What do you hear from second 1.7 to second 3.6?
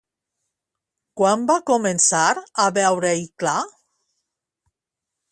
començar a veure-hi clar?